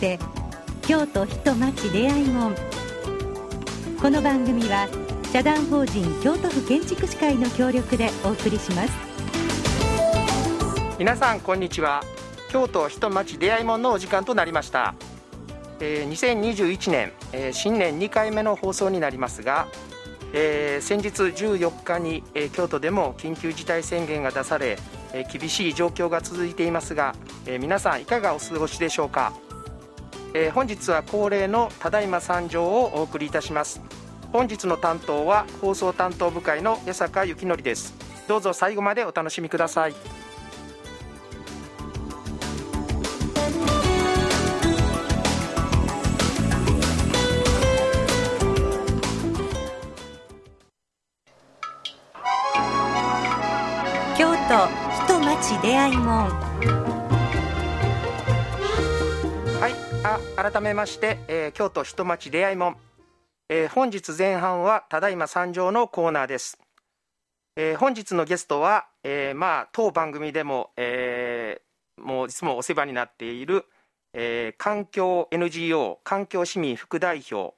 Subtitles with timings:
[0.00, 0.18] つながって
[0.82, 2.54] 京都人町出会いもん。
[4.00, 4.88] この番組は
[5.30, 8.92] 社団法人京都府建築士会の協力でお送りします。
[10.98, 12.02] 皆さんこんにちは。
[12.50, 14.94] 京都人町出会いもんのお時間となりました。
[15.80, 19.68] えー、2021年、えー、新年2回目の放送になりますが、
[20.32, 24.78] えー、先日14日に、えー、京都でも緊急事態宣言が出され、
[25.12, 27.14] えー、厳しい状況が続いていますが、
[27.46, 29.32] え、皆さんいかがお過ごしでしょうか、
[30.32, 33.80] えー、本日は恒例のただいま参上をお送りいたします。
[34.32, 37.94] 本日の担当は放送担当部会の八坂幸則です。
[38.28, 39.94] どうぞ最後までお楽しみください。
[54.16, 54.68] 京都
[55.06, 57.09] 人町出会いもん
[60.20, 62.76] は改めまして、えー、京都人町出会いもん、
[63.48, 66.58] えー、本日前半はただいま参上のコーナーです、
[67.56, 73.64] えー、本日のゲストは、えー、まあ当番組でも、えー、もういつもお世話になっている、
[74.12, 77.54] えー、環境 NGO 環境市民副代表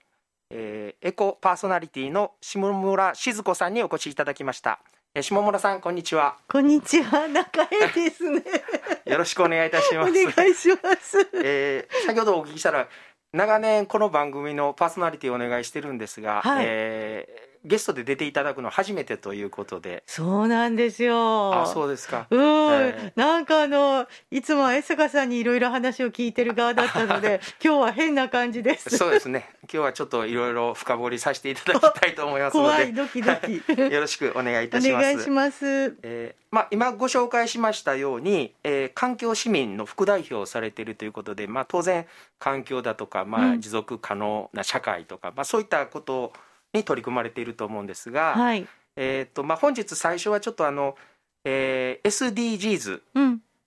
[0.55, 4.81] えー、エコパーソナリティの下村静子さんにお越しいただきました。
[5.21, 6.39] 下村さんこんにちは。
[6.49, 7.29] こんにちは。
[7.29, 8.43] 仲いいですね。
[9.05, 10.11] よろしくお願いいたします。
[10.11, 12.89] お願いします、えー、先ほどお聞きしたら
[13.35, 20.03] 長年この番組のパーソナリティをお願いしてるんですが、はい、えーゲストで出ていただくの初めてということで。
[20.07, 21.63] そうなんですよ。
[21.63, 22.27] あ、そうですか。
[22.31, 28.97] うん、えー、なんかあの、いつもは江坂さんにいろいろ話を聞いてる側だったので、 今日は変な感じです。
[28.97, 29.49] そうですね。
[29.63, 32.69] 今日はちょっといろいろ深掘りさせていただきたいと思いますので。
[32.69, 33.63] 怖い、ドキドキ。
[33.93, 35.05] よろしくお願いいたします。
[35.05, 35.97] お願いします。
[36.03, 42.07] えー、まあ、今ご紹介しましたように、えー、環境市民の副代表をされているということで、まあ、当然
[42.41, 46.33] 環境だとか、まあ、持続可能な社会とか、うん、まあ、そういったことを
[46.75, 48.67] に取り組まれていると思うんですが、はい、
[48.97, 50.97] えーとまあ、本日最初はちょっとあの、
[51.45, 53.01] えー、SDGs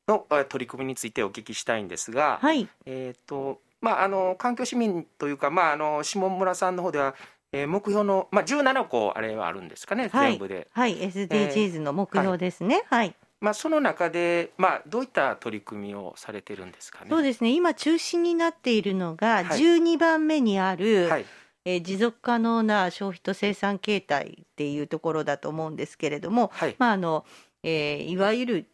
[0.08, 7.14] の取り組みについてお聞きしたいんですが、はい、えーとまあ、あの環境市民というか、まあ、あの下村さんの方では
[7.56, 10.68] えー、目標の、まあ、17個あれはあるんですかね、はい、全部で。
[10.74, 12.84] はい、SDGs の目標ですね。
[12.90, 17.10] はい、はい、まあ、その中で、まあ、どういった取り組みをされてるんですかね？
[17.10, 17.52] そうですね。
[17.52, 21.26] 今中心になっているのが、12番目にある、はい、
[21.66, 27.26] えー、持続可能な消費と生産形態っていうところだと思うんですけれども、はい、まああの
[27.68, 28.66] えー、いわゆる、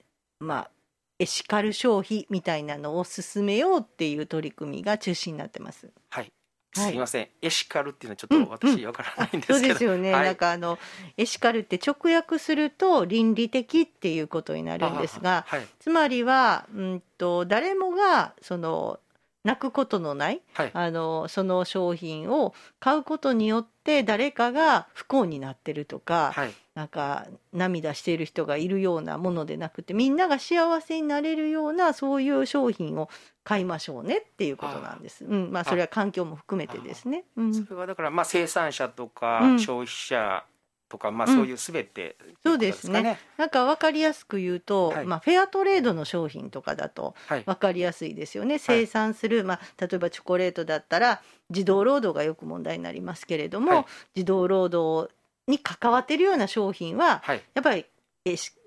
[0.42, 0.72] まあ、
[1.18, 5.90] エシカル消費みたいなのを進めようっていう取り組みが中心になってます。
[6.10, 6.32] はい。
[6.74, 9.42] すみません、はい、エシカルっていうのはちょっと私わからないん。
[9.42, 10.80] ですけど、そうですよね、はい、なんかあの
[11.18, 19.00] エシカルって直訳すると倫理的っていうことになるんですが、はい、つまりはうんと誰もがその
[19.44, 33.10] 泣くことのない、はい、あのその商品を買うことによって誰かが不幸になってるとか、はい、なんか涙している人がいるようなものでなくてみんなが幸せになれるようなそういう商品を
[33.44, 35.26] 買いましょうねっていうことなんです。
[35.26, 37.24] うん、まあそれは環境も含めてですね。
[37.36, 40.44] うん、それはだからまあ生産者とか消費者
[40.92, 43.18] とか、まあ、そういうすべて、うん、そうですね。
[43.38, 47.16] なんか分かりやすく言うと、はい、まあ、フェアトレードの商品とかだと
[47.46, 53.86] 分かりやすいですよね、はい、生産する、まあ、例えばチョコレートだったら児童労働がよく問題になりますけれども、はい、
[54.16, 55.14] 児童労働
[55.48, 57.86] に関わっているような商品は、やっぱり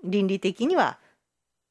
[0.02, 0.98] 倫理的には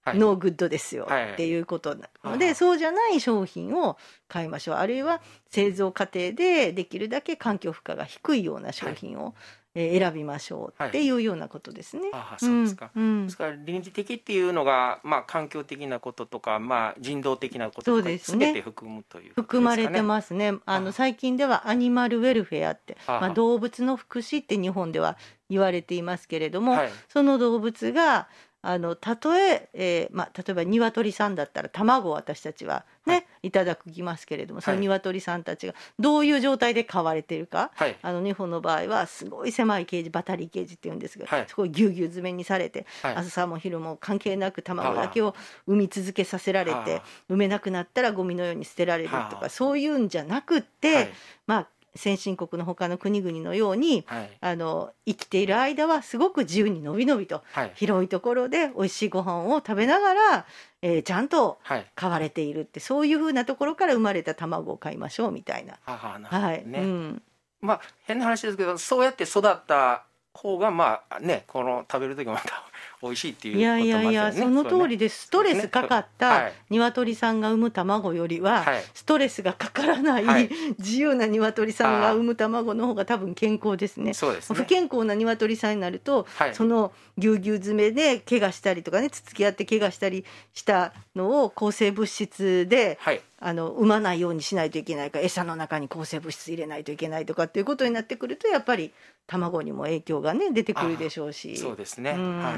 [0.05, 1.07] no good ですよ。
[1.33, 3.97] っていうことなので、そうじゃない商品を
[4.27, 4.75] 買いましょう。
[4.75, 9.33] あるいは製造過程でできるだけ環境負荷が低いような商品を、
[9.75, 12.03] え選びましょうっていうようなことですね。
[12.13, 20.53] あそうですか、うん、ですから倫理的っていうのが、まあ、環境的なこととか、まあ、人道的なこととかすべて含むという、ね、含まれてますね。
[20.65, 25.17] あの最近ではアニマルウェルフェアってまあ、動物の福祉って日本では
[25.49, 28.27] 言われていますけれども、はい、その動物が
[28.65, 45.35] あのたとええーまあ、例えば鶏さんだったら卵を私たちはね、はい、いただきますけれどもその鶏さんたちがどういう状態で飼われてるか、はい、あの日本の場合はすごい狭いケージバタリーケージっていうんですが、はい、そこをぎゅうぎゅう詰めにされて、はい、朝も昼も関係なく卵だけを
[45.67, 51.11] 産み続けさせられて産めなくなったらゴミのように捨てられるとかそういうんじゃなくって、
[51.45, 60.45] まあ先進国の他の国々のように、はい、あの生きている間はすごく自由にのびのびと、はい、広いところで美味しいご飯を食べながら、
[60.81, 61.59] えー、ちゃんと
[61.95, 65.77] 飼われているって、そういうふうなところから生まれた卵を買いましょうみたいな。
[65.85, 67.21] はい、ね、うん、
[67.61, 72.63] まあ変な話ですけどそうやって育った方がまあねこの食べる時もまた
[73.03, 84.13] 美味しいっていう、ね、いやいやいやその通りです、ストレスかかった鶏さんが産む卵よりは、ストレスがかからない、はい、自由な鶏さんが産む卵の方が多分健康ですね。
[84.13, 84.55] そうですね。
[84.55, 92.97] 不健康な鶏さんになると、そのぎゅうぎゅう詰めで怪我したりとかねつつき合って怪我したりしたのを抗生物質で、
[93.39, 98.93] あの産まないようにしないといけないか餌の中に抗生物質入れないといけないとかっていうことになってくるとやっぱり
[99.27, 101.57] 卵にも影響がね出てくるでしょうし。
[101.57, 102.53] そうですね、うん、はい、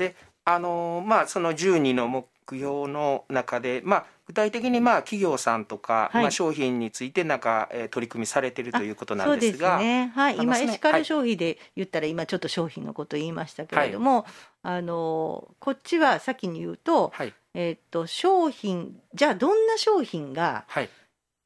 [0.00, 9.72] であのまあその12の目標の中で、まあ、具体的にまあ企業さんとか、はい、まあ、商品についてなんか、えー、取り組みされているということなんですが。
[9.72, 14.24] そうですね、はい、今エシカル消費で言ったら、今ちょっと商品のこと言いましたけれども、はい、
[14.62, 17.12] あのこっちは先に言うと,、
[17.54, 20.64] えー、っと商品じゃあどんな商品が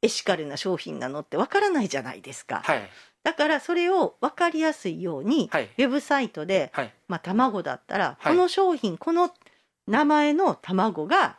[0.01, 2.63] エシカルな商品なのってわからないじゃないですか。
[3.25, 9.31] だからそれを分かりやすいように、はい、ウェブサイトで、はい、まあ、卵だったら、はい、この商品この
[9.87, 11.35] 名前の卵が、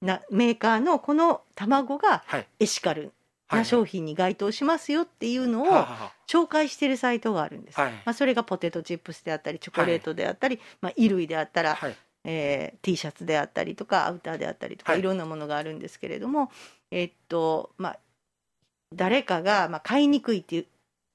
[0.00, 2.22] なメーカーのこの卵が
[2.60, 3.10] エシカル
[3.50, 5.86] な商品に該当しますよっていうのを
[6.28, 7.78] 紹介してるサイトがあるんです。
[7.80, 11.76] まあ、それがポテトチップスであったりチョコレートであったり、まあ、衣類であったら、
[12.22, 16.52] えー、T シャツであったりとかアウターであったりとか、い、ろんなものがあるんですけれども、
[16.92, 17.98] えー、っとまあ
[18.94, 20.66] 誰かが、まあ、買いにくいっていう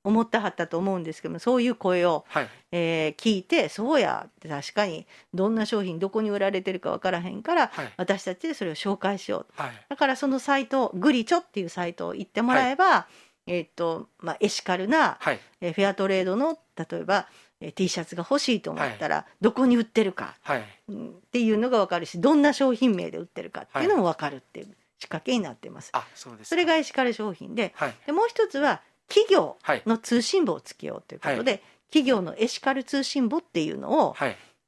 [0.04, 13.08] 思ってはったと思うんですけどもそういう声を、はい、えー、聞いてそうや確かにどんな商品どこに売られてるか分からへんから、はい、私たちでそれを紹介しよう、はい、だからそのサイトグリチョっていうサイトを行ってもらえば、
[13.46, 17.28] えーとまあ、エシカルな、はい、えー、フェアトレードの例えば
[17.62, 21.02] え T シャツが欲しいと思ったら、どこに売ってるか、っ
[21.32, 24.68] ていうのが分かるしどんな商品名で売ってるかっていうのも分かるっていう
[25.00, 25.90] 仕掛けになってます。
[25.94, 27.74] あそうですそれがエシカル商品で,、
[28.06, 34.16] でもう一つは企業の通信簿をつけようということで、はい、企業のエシカル通信簿っていうのを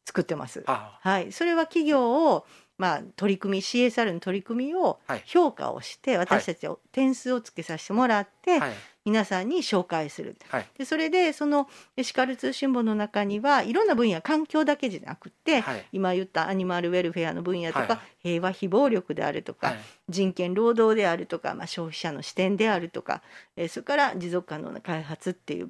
[0.05, 0.63] 作ってます。
[0.65, 2.45] はい、はい、それは企業を
[2.81, 8.59] まあ、取り組み CSR の取り組みを評価をして、私たちは点数をつけさせてもらって、
[9.03, 11.67] 皆さんに紹介する、はい、でそれでその
[11.97, 19.73] エシカル通信簿の中にはいろんな分野環境だけじゃなくて、はい、今言ったアニマルウェルフェアの分野とか、はい、平和非暴力であるとか、
[20.07, 23.23] 人権労働であるとか、まあ、消費者の視点であるとか、
[23.55, 25.69] えー、それから持続可能な開発っていう、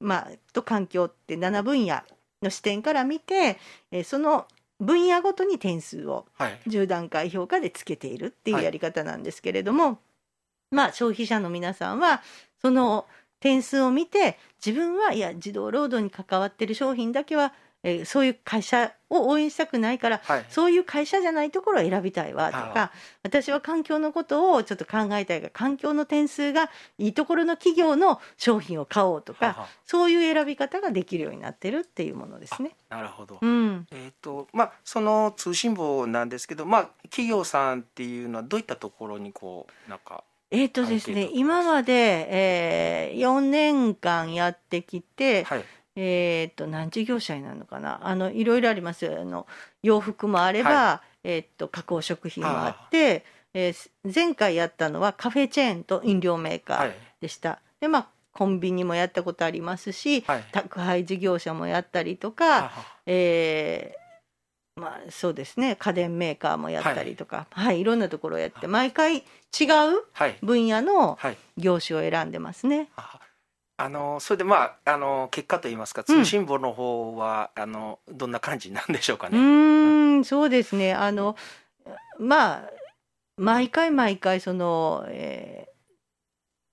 [0.00, 2.00] まあ、と環境って7分野
[2.42, 3.58] の視点から見て、
[3.92, 4.46] えー、その
[4.80, 6.26] 分野ごとに点数を
[6.66, 10.00] 10段階評価でつけているっていうやり方なんですけれども、
[10.72, 12.22] まあ消費者の皆さんは
[12.60, 13.06] その
[13.42, 17.52] 点数を見て自分はいや児童労働に関わってる商品だけは、
[17.82, 22.92] えー、そういう会社を応援したくないから、はい、そういう会社じゃないところを選びたいわとか
[23.24, 32.76] 私は環境のことをちょっと考えたいが環境の点数がいいところの企業の商品を買おうとかそういう選び方ができるようになってるっていうものですね。
[32.88, 41.92] なるほど、うん、えーとまあ、その通信簿なんですけど、まあ、企業さんっていうのはどういったところにこうなんかえっ、ー、とですね、今まで、
[42.30, 45.64] えー、4年間やってきて、はい、
[45.96, 49.10] えっ、ー、と、何事業者になるのかな、あの、いろいろあります。
[49.10, 49.46] あの、
[49.82, 56.92] 洋服もあれば、はい、えっ、と、加工食品もあって、えー、前回やったのはカフェチェーンと飲料メーカー
[57.22, 57.48] でした。
[57.48, 62.72] はい、で、まあ、コンビニもやったことありますし、はい、宅配事業者もやったりとか、
[63.06, 63.94] え
[64.76, 65.76] まあ、そうですね。
[65.76, 69.24] 家電メーカーもやったりとか、はい、はい、いろんなところをやって毎回違う
[70.42, 71.18] 分野の
[71.58, 72.88] 業種を選んでますね。
[72.96, 73.26] はい
[73.78, 79.38] あのそれでまああの結果といいますか通信簿の方は、うん、あのどんな感じなんでしょうかね。
[79.38, 80.94] うんそうですね。
[80.94, 81.36] あの
[82.18, 82.70] まあ
[83.36, 85.68] 毎回毎回その、え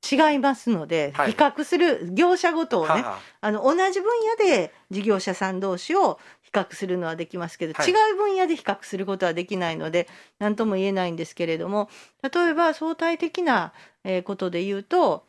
[0.10, 3.04] 違いますので、比較する業者ごとをね、
[3.42, 10.08] あの同じ分野で事業者さん同士を比較するのはできますけど、はい、違う分野で比較することはできないので
[10.40, 11.90] 何とも言えないんですけれども
[12.24, 13.74] 例えば相対的な
[14.24, 15.26] ことで言うと、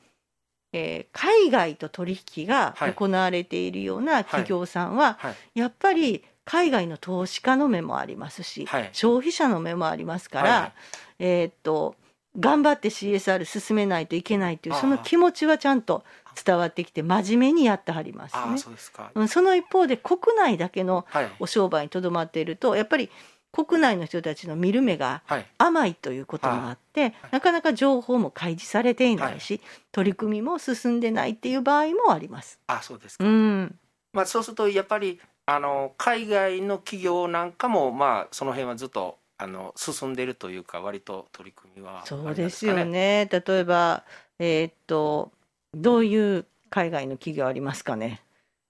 [0.73, 5.19] えー、海外と取引が行われているような企業さんは、
[5.55, 10.73] やっぱり海外の投資家の目もありますし、消費者の目もありますから、
[11.19, 11.97] えー、っと
[12.39, 16.05] 頑張って CSR 進めないといけないというその気持ちはちゃんと
[16.45, 18.59] 伝わってきて真面目にやってはりますね。
[18.59, 18.93] そす
[19.29, 21.07] その一方で国内だけの
[21.39, 23.11] お商売にとどまっていると、やっぱり
[23.53, 25.23] 国内の人たちの見る目が
[25.59, 29.61] 甘いということもあって、はい、なかなか情報も開示されていないし、はい、
[29.93, 32.61] 取り組みも進んでないっていう場合もあります。
[32.69, 33.79] あそうですか、うん。
[34.13, 43.29] まあ、そうするとやっぱりあの海外の企業なんかも、まあ、その辺はずっとあの進んでいるというか割と取り組みは、ね、そうですよね。
[43.31, 44.05] 例えば
[44.39, 45.33] えー、っと
[45.75, 48.23] どういう海外の企業ありますかね？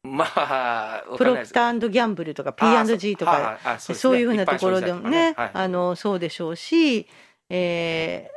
[0.03, 7.07] まあ、プロクターギャンブルとか P&G とかそういうふうなところでもね、はい、あのそうでしょうし、
[7.51, 8.31] え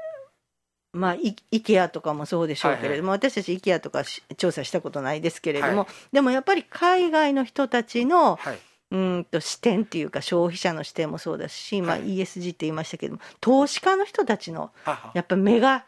[0.94, 4.04] ー、まあ、イイケアとかもそうでしょうけれども、はいはい、私たちイケアとか
[4.36, 8.60] 調査したことないですけれども、はい、でもやっぱり海外の人たちの、はい、
[8.92, 14.72] うんと視点っていうか消費者の視点もそうだし、まあ、ESG って言いましたけども投資家の人たちの
[15.14, 15.86] やっぱ目が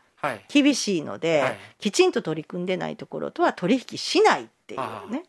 [0.47, 5.23] 厳しいので、きちんと取り組んでないところとは取引しないっていうね。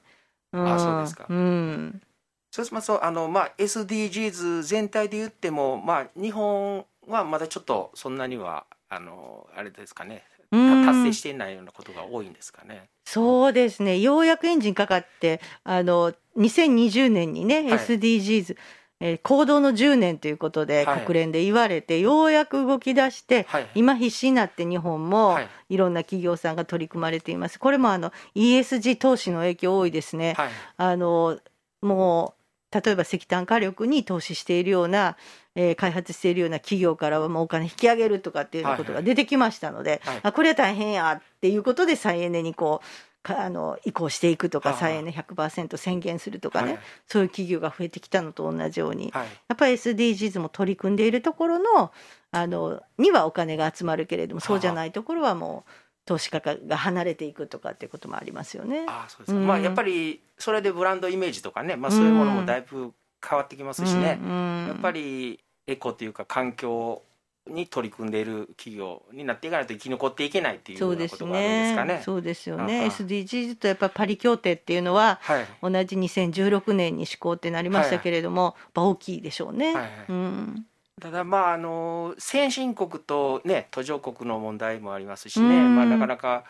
[0.52, 1.26] あそうですか。
[1.28, 2.02] うん、
[2.50, 10.24] そうしますとあの、まあ、SDGs 全体で言っても、まあ、日本はまだちょっとそんなにはあのあれですかね。
[10.50, 12.88] 達成していないようなことが多いんですかね。
[13.04, 13.98] そうですね。
[13.98, 18.56] ようやくエンジンかかってあの2020年にね、はい、SDGs
[19.00, 25.38] えー、行動の10年ということで国連で言われて、はい、ようやく動き出して、はい、今必死になって日本も
[25.68, 25.76] い。
[25.76, 27.58] ろんな企業さんが取り組まれています。
[27.58, 30.34] これもあの ESG 投資の影響多いですね。
[30.34, 31.38] はい、あの
[31.82, 32.34] も
[32.72, 35.16] う例えば石炭火力に投資しているような、
[35.54, 42.86] えー、開発しているような企業からはもうお金引き上げるとかっていうことが出てきましたので、はいはい、あこれは大変やっていうことで再エネにこう
[43.28, 51.92] あの移行していくとか再エネ100%宣言するとかね、はい、そういう企業が増えてきたのと同じように、はい、やっぱり SDGs も取り組んでいるところの
[52.32, 55.70] あのにはお金が集まるけれどもそうじゃないところはもう
[56.06, 58.86] 投資家が離れていくとかっていうこともありますよね。
[58.88, 62.92] あそうですか、うん、まあ、やっぱりそれでブランドイメージとかね、まあ、そういうものもだいぶ
[63.28, 67.02] 変わってきますしね、うんうん、やっぱりエコというか環境
[67.48, 72.02] に取り組んでいる企業になっていかないと生き残っていけないっていうことがあるんですかね。
[72.04, 72.86] そうですよね。
[72.86, 79.66] SDGs とやっぱパリ協定っていうのは、はい、同じ2016年に施行ってなりましたけれども、はい、大きいでしょうね。
[79.66, 80.66] はいはい、うん、
[81.00, 86.44] ただまああの先進国とね途上国の問題もありますしね、まあなかなか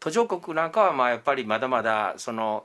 [0.00, 2.64] 途上国なんかはまあやっぱりまだまだその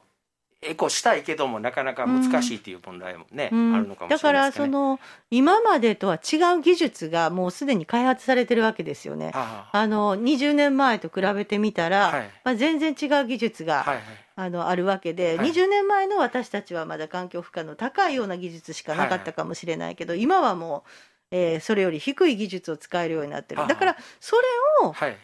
[0.66, 5.00] エコしたいけどもなかなか難しいっていう問題もね、うん、あるのかもしれない、ね、だからその
[5.32, 9.32] 今までとは違う技術がもうすでに開発されてるわけですよね。
[9.34, 14.04] はあ、あの20年前と比べてみたら、はい、まあ、全然違う技術が、はいはい、
[14.36, 20.18] あのあるわけで、はい、20年前の私たちはまだ環境負荷の高いような技術しかなかったかもしれないけど、はい。
[20.18, 20.84] はい、今はも
[21.32, 23.66] う、えー、それより低い技術を使えるようになってる。
[23.68, 25.18] だからそれを、はい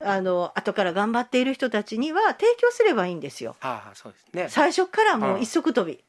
[0.00, 3.56] あの後から頑張っている人たちには提供すればいいんですよ。
[3.60, 6.02] ああそうですね、最初からもう一足飛び、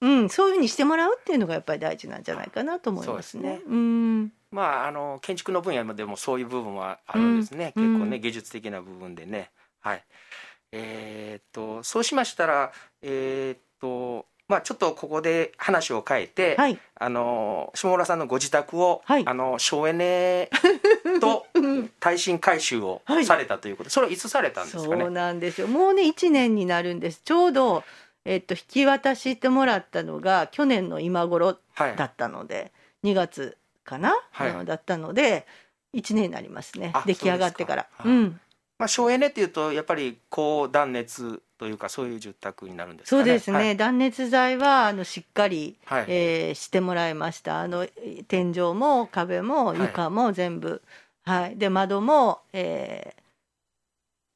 [0.00, 3.56] うん、そういうふうにしてもらうっていうのがやっぱり大事なんじゃないかなと思いますね。
[3.56, 3.74] うすね。
[3.74, 4.32] うん。
[4.50, 9.50] まああの建築の分野でもそういう部分はあるんですね、うん、結構ね技術的な部分でね。
[9.80, 10.04] はい。
[10.72, 12.72] えー、っとそうしましたら
[13.02, 20.48] えー、っとまあ、ちょっとここで話を変えて、はい、あの下村さんのご自宅を、はい、あの省エネ
[21.20, 21.46] と
[22.00, 25.02] 耐震改修をされたということ、はい、それはいつされたんですかね？
[25.02, 25.66] そうなんですよ。
[25.66, 27.20] もうね1年になるんです。
[27.24, 27.84] ちょうど、
[28.24, 32.72] えっと、引き渡してもらったのが去年の今頃だったので、
[33.02, 35.46] はい、2月かな、はい、だったので
[35.94, 36.92] 1年になりますね。
[37.06, 37.86] 出来上がってから。
[38.04, 38.40] うん。
[38.78, 47.60] まあ、省エネっていうとやっぱり高断熱というかそういう住宅になるんです、ね、そうですね、はい、断熱材はあのしっかり、はい、えー、してもらいました。
[47.60, 47.88] あの
[48.28, 50.82] 天井も壁も床も全部、
[51.28, 53.14] はい、で窓も、え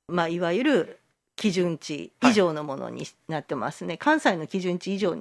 [0.09, 0.99] ーまあ、いわゆる
[1.37, 5.17] 基準値以上のものになってますね、関西の基準値以上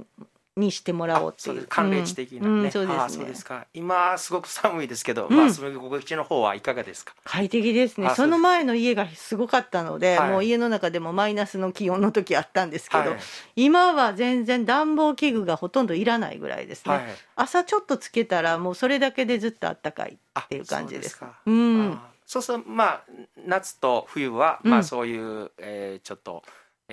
[0.57, 1.65] にしてもらおうっていう。
[1.67, 2.63] 寒冷地的なね、うん。
[2.63, 3.25] うん、そうですね。
[3.25, 3.65] ですか。
[3.73, 8.11] 今すごく寒いですけど、うん、まあ住み心地の方はいかがですか快適ですね。
[8.15, 13.19] その前の家がすごかったので、はい、もう家の中でもマイナスの気温の時あったんですけど、はい、
[13.55, 17.03] 今は全然暖房器具がほとんどいらないぐらいですね、はい、
[17.35, 21.19] 朝ちょっとつけたらもうそれだけでずっとあったかいっていう感じです。
[21.45, 21.99] うん。
[22.25, 23.03] そうするとまあ
[23.45, 26.43] 夏と冬は、まあそういう、えー、ちょっと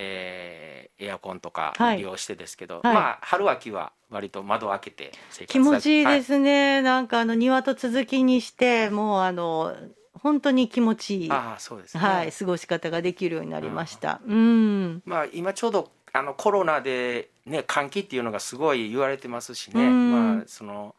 [0.01, 9.75] えー、エアコンとか利用してですけど、はい、まあ春秋は割と窓開けて生活気持ちいいですね、はい、なんかあの庭と続きにしてもうあの
[10.15, 11.29] 本当に気持ちいい。
[11.31, 14.21] あそうです、ね、はい、過ごし方ができるようになりました。
[14.25, 20.95] うん、うんまあ今ちょうどあのコロナでね換気っていうのがすごい言われてますしね、まあその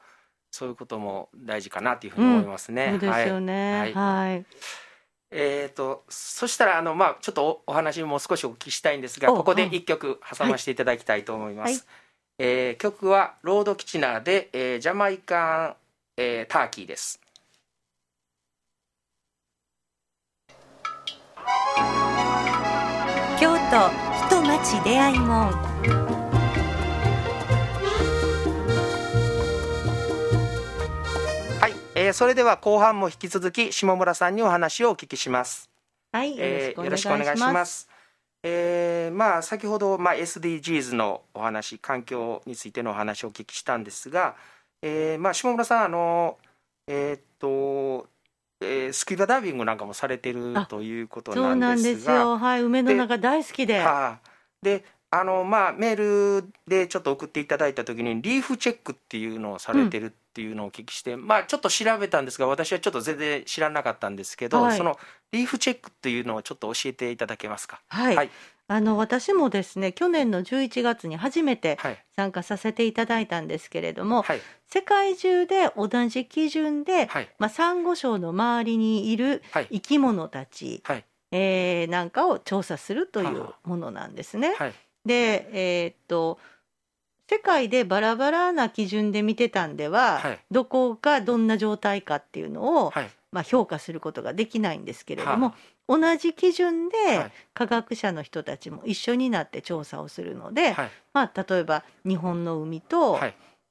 [0.51, 2.91] そういうことも大事かなというふうに思いますね。
[2.93, 3.79] うん、そうですよね。
[3.79, 4.45] はい、はい
[5.31, 11.81] えーと、そしたらあの、まあ、ちょっとお話も少しお聞きしたいんですがここで一曲挟ませていただきたいと思います、はい、
[12.39, 15.75] えー、曲はロードキチナーで、えー、ジャマイカン、
[16.17, 17.21] えー、ターキーです。
[23.39, 23.89] 京都
[24.27, 26.28] 人町出会い門
[32.09, 35.69] えー、それでは後半も引き続き下村さんにお話をお聞きします。
[36.11, 37.87] はい、えー、よろしくお願いします。
[38.41, 44.35] えー、まあ先ほど、まあ、SDGs のお話環境についてのお話をお聞きしたんですが、
[44.81, 46.37] えーまあ、下村さんあの
[46.87, 48.07] えー、っと
[48.61, 51.55] えー、スキューバダイビングなんかもされてるということなんですが。
[51.55, 52.37] そうなんですよ。
[52.37, 53.79] はい梅の中大好きで。
[53.79, 54.29] はあ、
[54.63, 64.97] であのまあメールでちょっと送っていただいた時にリーフチェックっていうのをされてるっていうのをお聞きして、うん、まあちょっと調べたんですが私はちょっと全然知らなかったんですけど、はい、その
[65.33, 67.81] リーフチェックっていうのをちょっと教えていただけますか？
[67.89, 68.29] はい、はい、
[68.69, 71.77] あの私もですね去年の11月に初めて
[72.15, 84.55] 参加させていただいたんですけれども、はい、世界中で同じ基準で、はい、まあ、サンゴ礁の周りにいる生き物たち、はい、えー、なんかを調査するというものなんですね。
[84.57, 84.73] はい。
[85.05, 86.39] で、えー、っと
[87.29, 95.53] 世界でバラバラな基準で見てたんでは、はい、どこがどんな状態かっていうのを、はい、まあ、評価することができないんですけれども、
[95.87, 96.95] 同じ基準で
[97.53, 100.75] 科学者の人たちも一緒になって調査をするので、
[101.13, 103.19] まあ、例えば日本の海と、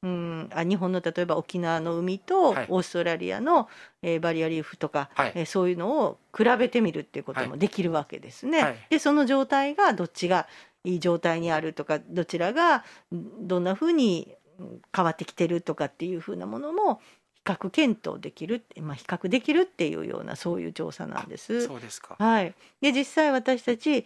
[0.02, 3.68] うんあ日本の例えば沖縄の海とオーストラリアの、
[4.00, 8.62] えー、バリアリーフとか、はい、えー、そういうのを比べてみるっていうこともできるわけですね。
[8.62, 10.46] はい、でその状態がどっちが
[10.84, 14.34] いい状態にあるとかどちらがどんなふうに
[14.94, 17.00] 変わってきてるとかっていうふうなものも
[17.34, 21.66] 比較検討できる、まあ、比較できるっていうようなそういう調査なんです。
[21.66, 24.04] そうですか、はい、で実際私たち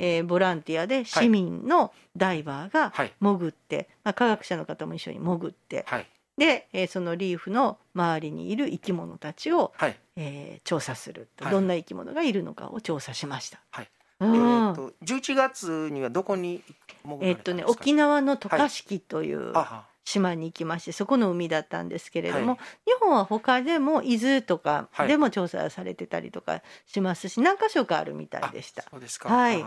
[0.00, 6.06] えー、ボランティアで市民のダイバーが潜って、はい、まあ、科学者の方も一緒に潜って、はい、
[6.38, 13.60] で、えー、そのリーフの周りにいる生き物たちを、はい、えー、調査するどんな生き物がいるのかを調査しました。
[13.70, 13.88] はい
[14.20, 16.62] えーと、11月にはどこに
[17.20, 19.52] えっとね沖縄の渡嘉敷という
[20.04, 22.58] 島に行きまして、そこの海だったんですけれども、はい、
[22.90, 28.84] 日本は他でも伊豆とかでも調査されてたりとかしますし、何箇所かあるみたいでした。
[28.90, 29.64] そうですか、はい。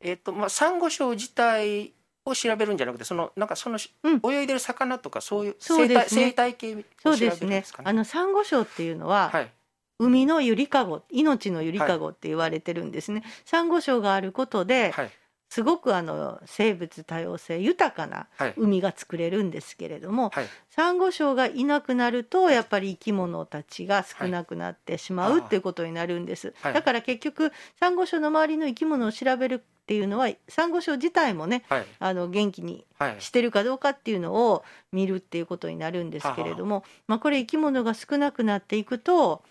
[0.00, 1.94] えっとまあ、サンゴ礁自体
[2.26, 6.84] を調べるんじゃなくてそのなんかその、うん、泳いでる魚とかそういう生態,、生態系を調
[7.16, 7.84] べるんですか、ね、そうですね。
[7.84, 9.50] あのサンゴ礁っていうのは、はい、
[9.98, 13.20] 海のゆりかご命のゆりかごって言われてるんですね。
[13.20, 15.10] はい、サンゴ礁があることで、はい、
[15.48, 26.54] すごくあの生物多様性豊かな海が作れるんですけれども、はい、サンゴ礁がいなくなるとやっぱり生き物たちが少なくなってしまうっていうことになるんです。
[26.62, 31.62] だから結局サンゴ礁の周りの生き物を調べるっていうのはサンゴ礁自体もね、
[32.00, 32.84] あの元気に
[33.20, 39.44] してるかどうかっていうのを見るっていうことになるんですけれども、まあ、これ生き物が少なくなっていくと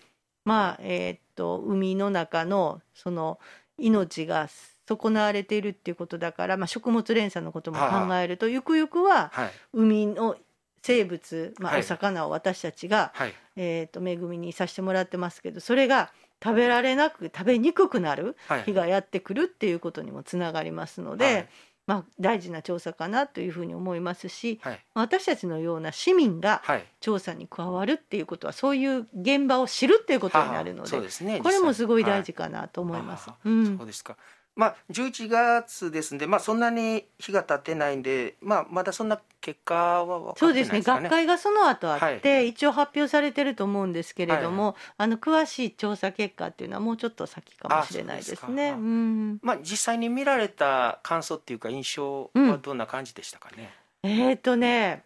[0.46, 3.38] まあえー、っと海の中のその
[3.76, 4.48] 命が
[4.88, 9.32] 損なわれているっていうことだから、まあ、食物連鎖のことも考えると、ゆくゆくは
[9.72, 10.36] 海の
[10.80, 21.48] 生物、まあ、お魚を私たちが、はい、えー、と恵みにさせてもらってますけどそれが食べられなく食べにくくなる日がやってくるっていうことにもつながりますので、はい、
[21.86, 26.62] まあ、大事な調査かなというふうに思いますし、はい、私たちのような市民が
[27.00, 33.30] 調査に加わるっていうことは、そういう現場を知るっていうことになるので、ね、これもすごい大事かなと思います。
[33.44, 34.16] うん、そうですか
[34.56, 41.00] まあ、11月ですんで、まあ、そんなに日が経ってないんで、まあ、まだそんな結果は分かってないですか、ね、そうですね。
[41.02, 48.70] 学会がその後あって、はい、一応発表されてると思うんですけれども、はい、あの詳しい調査結果っていうのはもうちょっと先かもしれないですね。
[48.70, 53.70] うん、まあ、実際に見られた感想っていうか印象はどんな感じでしたかね、
[54.04, 55.04] うん、えっ、ー、とね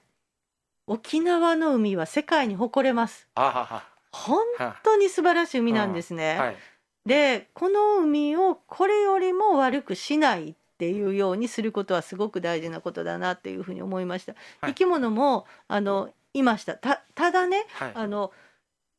[0.86, 3.26] 沖縄の海は世界に誇れます。
[3.34, 4.38] あ本
[4.84, 6.38] 当に素晴らしい海なんですね。
[6.38, 6.56] はい
[7.06, 14.34] でこの海をこれよりも悪くしないっていうようにすることはすごく大事なことだなっていうふうに思いました。
[14.60, 16.74] はい、生き物もあのいました。
[16.74, 18.32] たただね、はい、あの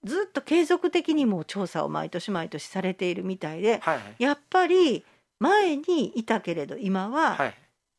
[0.03, 5.05] ずっと継続的にも調査を毎年毎年されているみたいで、はい、やっぱり
[5.39, 7.53] 前にいたけれど今は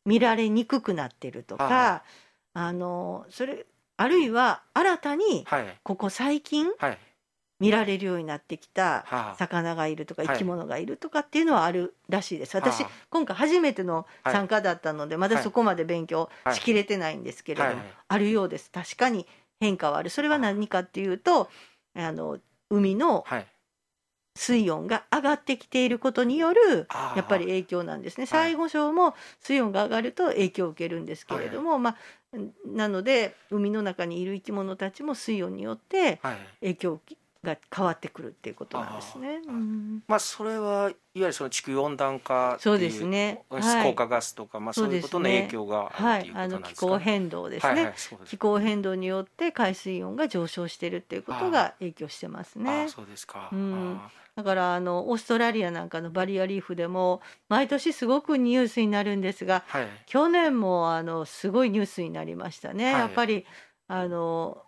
[0.05, 2.03] 見られにくくなってるとか、
[2.53, 3.65] あのそれ
[3.97, 5.45] あるいは新たに
[5.83, 6.67] ここ最近、
[7.63, 12.55] 見られるようになってきた魚がいるとか生き物がいるとかっていうのはあるらしいです。
[12.57, 18.69] 私今回初めての参加だったのでまだそこまで勉強しきれてないんですけれどもあるようです。
[18.69, 19.25] 確かに
[19.61, 20.09] 変化はある。
[20.09, 21.49] それは何かっていうと
[21.95, 22.37] あの
[22.69, 23.25] 海の
[24.35, 28.25] 水温が上がってきていることによるやっぱり影響なんですね。
[28.25, 31.97] サンゴ礁も水温が上がると影響を受けるんですけれども、まあ
[32.65, 36.19] なので海の中にいる生き物たちも水温によって
[36.61, 37.01] 影響を
[37.43, 39.41] が変わってくるっていうことなんですね。
[39.45, 43.43] うん、まあそれはいわゆるその地球温暖化そうですね。
[43.49, 47.93] 温室効果ガスとか、はい、まあそういうことの影響があるね、はい、あの気候変動ですね、はいはい、
[48.25, 52.85] 気候変動によって海水温が上昇しているっていうことが影響してますね。
[52.85, 53.49] あそうですか。
[53.51, 53.99] うん。
[54.35, 62.93] だからあのオーストラリアなんかのバリアリーフでも毎年すごくニュースになるんですが、はい、去年もあのすごいニュースになりましたね。
[62.93, 63.45] はい、やっぱり
[63.87, 64.63] あの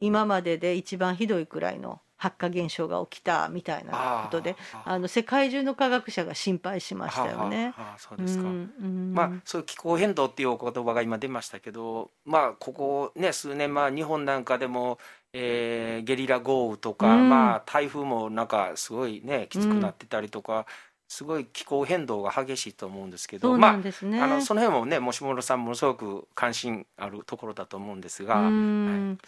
[0.00, 4.56] 今までで一番ひどいくらいの発火現象が起きたみたいなことで
[4.86, 7.74] あの世界中の科学者が心配しましたよね。
[7.98, 14.98] そうですか、うんうん、まあそういう気候変動っていうお言葉が今出ましたけどまあここね数年まあ日本なんかでも、
[15.34, 20.66] えー、ゲリラ豪雨とか、うん、まあ台風もなんかすごいねきつくなってたりとか。
[21.06, 28.50] すごい気候変動が激しいと思うんですけど、まあ、ね、あのその辺もねもしもろさんものすごく関心あるところだと思うんですが、はい、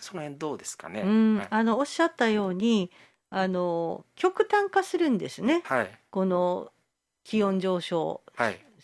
[0.00, 1.02] その辺どうですかね？
[1.02, 2.90] はい、あのおっしゃったように
[3.30, 6.72] あの極端化するんですね、はい、この
[7.24, 8.22] 気温上昇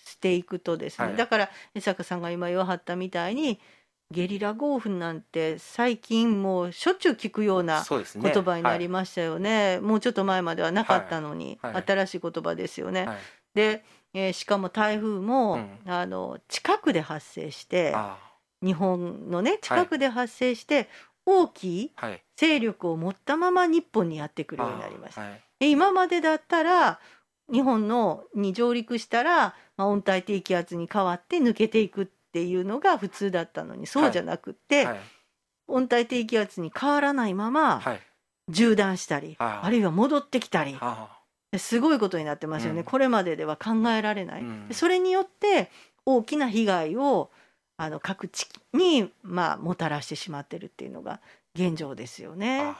[0.04, 3.60] していくとですね、だから江坂さんが今言わはったみたいに
[4.12, 13.06] ゲリラ豪雨なんて最近もうしょっちゅう聞くような言葉になりましたよね、ねはい、もうちょっと前まではなかったのに、はい、新しい言葉ですよね。
[13.06, 13.16] はい、
[13.54, 17.94] で、えー、しかも台風も、うん、あの近くで発生して
[18.62, 20.88] 日本のね近くで発生して、
[21.24, 21.92] 大きい
[22.36, 25.22] 勢力を持ったまま日本にやってくるようになりました。
[25.60, 27.00] 今までだったら
[27.52, 34.94] 日本のに上陸したら、まあ、温帯低気圧に変わって抜けていくっていうのが普通だったのにそうじゃなくて、はい。
[34.94, 35.00] はい、
[35.66, 37.82] 温帯低気圧に変わらないまま
[38.48, 40.78] 縦断したり、はい、あるいは戻ってきたり。
[41.58, 45.70] すごいことになってますよね、うん、これまででは考えられない、うん、それによって
[46.06, 47.30] 大きな被害を
[47.76, 51.20] あの各地に、まあ、もたらしてしまってるっていうのが
[51.54, 52.74] 現状ですよね。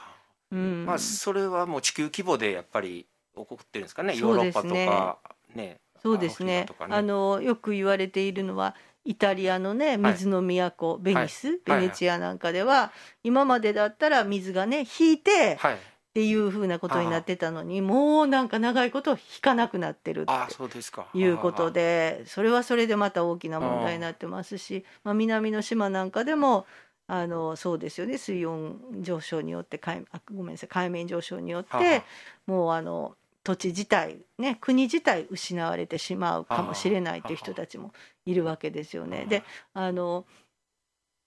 [0.51, 4.15] うん、まあそれはもう地球規模でやっぱり起こってるんですかね。
[4.15, 5.19] ヨーロッパとか
[5.53, 5.77] ね。
[6.01, 6.65] そうですね。
[6.79, 12.91] あのよく言われているのはイタリアのね水の都、ベニス、ベネチアなんかでは、
[13.23, 26.67] 今までだったら水がね引いて、っていうふうなことになってたのにもうなんか長いこと引かなくなってるっていうことでそれはそれでまた大きな問題になってますし、まあ、南の島なんかでも
[27.07, 32.03] あのそうですよね水温上昇によって海あごめんなさい海面上昇によって
[32.45, 37.91] もうあの土地自体ね国自体失われてしまうかもしれないという人たちも
[38.25, 39.25] いるわけですよね。
[39.27, 40.25] であの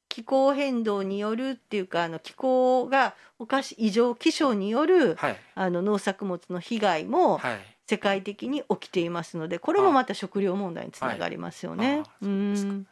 [0.08, 7.38] 気候変動によるっていうかあの気候がおかし異常気象による、はい、あの農作物の被害も
[7.86, 12.02] 世界的に起きていますのでこれもまた食料問題につながりますよね。
[12.22, 12.86] うん。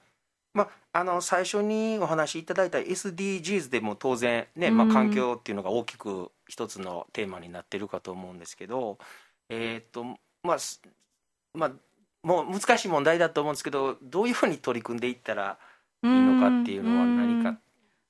[0.52, 8.98] まあ、あの最初にお話しいただいた SDGs でも当然ね、まあ、環境っていうのが大きく一つのテーマになってるかと思うんですけど、
[9.48, 10.04] えー、っと
[10.42, 10.56] まあ
[11.54, 11.72] まあ
[12.22, 15.58] もう難しい問題だと思うんですけどどういうふうに取り組んでいったら
[16.02, 17.58] いいのかっていうのは何か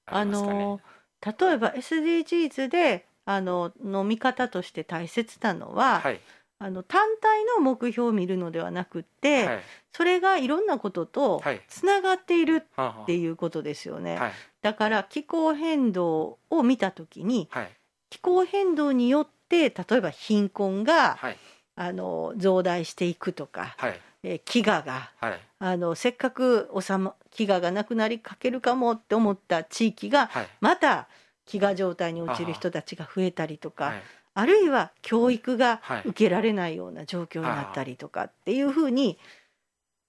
[0.07, 0.79] ありますかね？
[1.25, 6.21] 例えば SDGs であの飲み方として大切なのは、はい、
[6.59, 9.61] あの単体の目標を見るのではなくって、はい、
[9.93, 14.17] それがいろんなこととつながっているっていうことですよね。
[14.17, 17.49] はい、だから気候変動を見た時に、
[18.15, 21.19] 気候変動によって例えば貧困が、
[21.75, 23.77] あの増大していくとか、
[24.23, 31.09] え飢餓が、はい、あのせっかく収ま飢餓がなくなりかけるかもって思った地域が、はい、また
[31.49, 33.95] 飢餓状態に陥る人たちが増えたりとか。
[34.37, 36.75] あるいは教育が受けられない。
[36.75, 39.17] ような状況になったりとかっていうふうに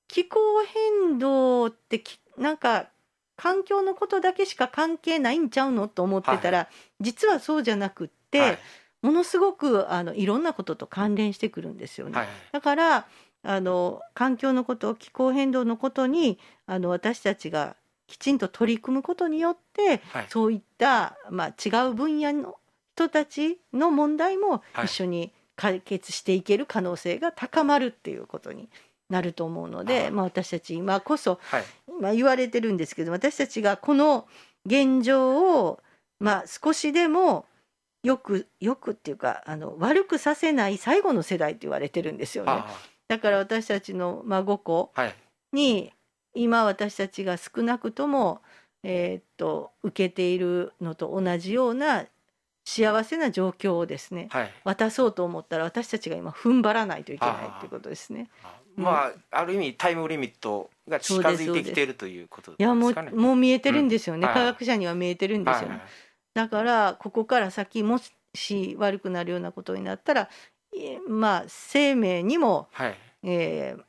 [0.08, 2.02] 気候変動って
[2.36, 2.88] なんか
[3.36, 6.68] 環境のことだけしか関係ないんちゃうのと思ってたら、
[7.00, 8.58] 実はそうじゃなくって、
[9.02, 12.28] ものすごくあのいろんなことと関連してくるんですよね。
[12.52, 13.08] だから
[13.44, 17.76] あの環境のこと気候変動のことにあの私たちが
[18.08, 22.56] きちんと取り組むことによって、はい、そういった、まあ、違う分野の
[22.96, 28.70] 人たちの問題も一緒に解決していける可能性が高まるっていうことに
[29.10, 31.64] なると思うので、まあ、私たち今こそ、はい、
[32.02, 34.28] まあ、言われてるんですけど私たちがこの
[34.66, 35.80] 現状を、
[36.20, 37.46] まあ、少しでも
[38.04, 42.64] よくよくっていうかあの悪くさせない最後の世代って言われてるんですよね。
[43.08, 44.92] だから私たちの孫子
[45.54, 45.92] に、
[46.34, 48.42] 今私たちが少なくとも、
[48.84, 52.06] えー、っと受けているのと同じような
[52.66, 58.30] 幸せな状況をですね、はい、渡そうと思ったら私たちが今踏ん張らないといけないっていうことですね。
[58.76, 62.58] まあ、ある意味タイムリミットが近づいてきているということね。
[62.60, 65.76] いやもうもう見えてるんですよね、うん、科学者には見えてるんですよね。
[65.76, 65.82] はい、
[66.34, 68.00] だからここから先も
[68.34, 70.30] し悪くなるようなことになったら
[71.08, 73.84] まあ生命にも、はい、えー、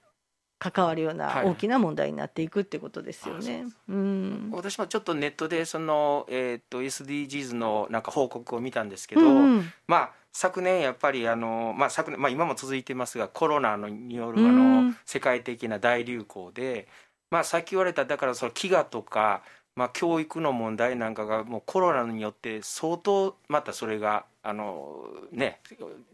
[0.59, 3.55] 関わるような大きな問題になっていくってことですよね。
[3.57, 16.89] はい、うん、私もちょっとネットでその、えーと、SDGs のなんか報告を見たんですけど、うんうん、まあ昨年やっぱりあの、まあ昨年まあ、今も続いてますがコロナによるあの世界的な大流行で、
[17.31, 19.43] まあ、さっき言われただからその飢餓とか、
[19.77, 25.61] まあ、教育の問題なんかがもうコロナによって相当またそれがあの、ね、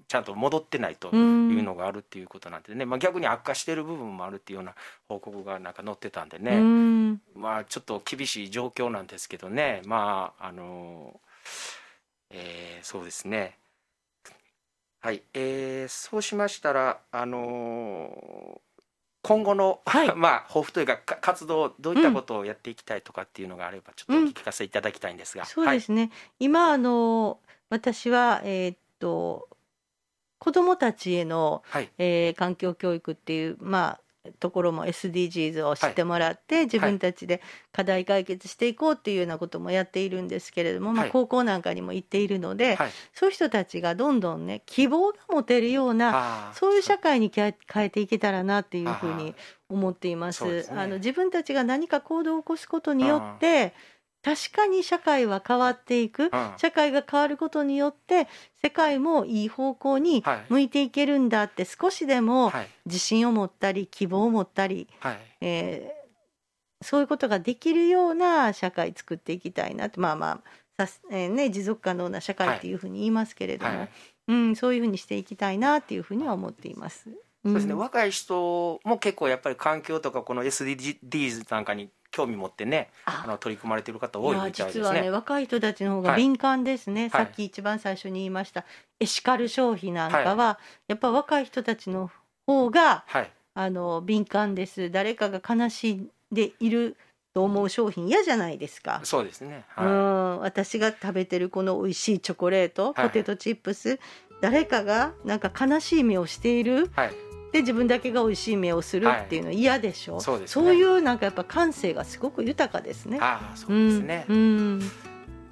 [0.08, 4.74] ちゃんと戻ってないというのがあるっていうことなんでね、まあ、逆に悪化してる部分もあるっていうような
[5.08, 9.80] 報告がなんか載ってたんでね、まあ、ちょっと厳しい状況なんですけどね。
[9.86, 11.20] まああの、
[12.30, 13.58] えー、そうですね。
[15.00, 18.60] はい、えー、そうしましたらあの
[19.22, 27.38] 今後の、はい、 まあ抱負というか活動どういったことをやっていきたいとかっていうのがあればちょっとお聞かせいただきたいんですが、うん、そうですね、はい、今あの
[27.70, 29.48] 私はえー、っと
[30.38, 34.00] 子どもたちへの、はい、えー、環境教育っていうまあ
[34.38, 49.34] ところも SDGs を知ってもらって、はい、自分たちで課題解決していこうっていうようなこともやっているんですけれども、はい、まあ、高校なんかにも行っているので、はい、そういう人たちがどんどんね希望が持てるようなそういう社会に変えていけたらなっていうふうに
[49.68, 50.38] 思っています。
[50.38, 53.74] すね、あの自分たちが何か行動を起こすことによって
[54.22, 58.28] 確かに社会は変わっていく、うん、社会が変わることによって
[58.62, 62.52] 世界もいい方向に向いていけるんだって、少しでも
[62.86, 70.40] 自信を持ったり希望を持ったり、はい、えー、そういうことができるような社会作っていきたいなってまあま
[70.78, 73.78] あさ、えー、ね、持続可能な社会っていうふうに言いますけれども、はい。
[73.80, 73.90] はい、
[74.28, 77.08] うん、そういうふうにしていきたいなっていうふうには思っています。
[77.44, 81.64] そうですね、若い人も結構やっぱり環境とかこの SDGs なん。
[81.64, 83.24] かに興味持ってねあ。
[83.26, 84.72] の取り組まれてる方多いみたいですね。
[84.74, 88.64] 実はね若い人たちの方が敏感ですね、はい、さっき一番最初に言いました、
[89.00, 92.10] エシカル消費なんかは、はい、やっぱ若い人たちの
[92.46, 94.90] 方が、はい、あの敏感です。
[94.90, 96.96] 誰かが悲しんでいる
[97.34, 99.00] と思う商品嫌じゃないですか。
[99.04, 99.64] そうですね。
[99.68, 100.40] はい、うん。
[100.40, 103.98] 私が食べてるこの美味しいチョコレート、ポテトチップス、
[104.42, 107.12] 誰かがなんか悲しい目をしている、はい、
[107.52, 113.18] で自分だけが美味しい目をするっていうのは嫌でしょ、はい、そうです、ね、そういうなんかやっぱ感性がすごく豊かですね。
[113.20, 114.24] ああそうですね。
[114.28, 114.78] うん、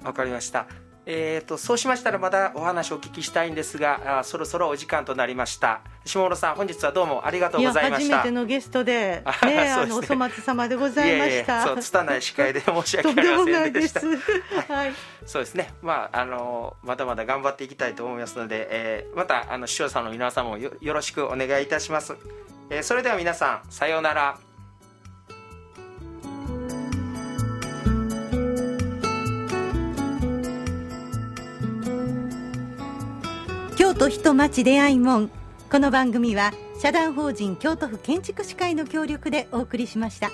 [0.03, 0.67] わ、うん、かりました。
[1.05, 5.81] えーと、そうしましたらまだお話をお聞きしたいんですがあそろそろお時間となりました。
[6.05, 8.17] 下村さん本日はどうもありがとうございました。
[8.17, 11.63] 初めてのゲストで、 ね、ねあのお粗末様でございました。
[11.63, 14.73] そう拙い司会で申し訳ありませんでした。
[14.73, 14.93] はい、
[15.25, 15.73] そうですね。
[15.81, 22.15] まああのまだまだ頑張っていきたいと思いますので、えー、またあの視聴者の皆さんもよよろしくお願いいたします、
[22.69, 24.37] えー、それでは皆さんさようなら
[34.01, 35.31] と人町出会いもん
[35.71, 40.31] この番組は社団法人京都府建築士会の協力でお送りしました。